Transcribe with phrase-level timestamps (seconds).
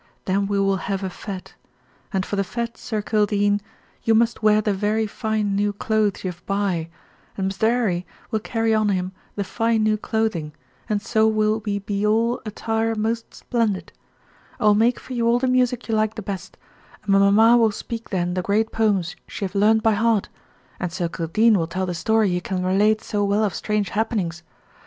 [0.25, 1.49] Then we will have a fête.
[2.11, 3.61] And for the fête, Sir Kildene,
[4.01, 6.89] you must wear the very fine new clothes you have buy,
[7.37, 7.65] and Mr.
[7.67, 10.53] 'Arry will carry on him the fine new clothing,
[10.89, 13.91] and so will we be all attire most splendid.
[14.59, 16.57] I will make for you all the music you like the best,
[17.03, 20.29] and mamma will speak then the great poems she have learned by head,
[20.79, 24.41] and Sir Kildene will tell the story he can relate so well of strange happenings.